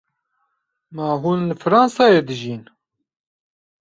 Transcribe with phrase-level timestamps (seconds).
[0.95, 2.63] Ma hûn li Fransayê dijîn?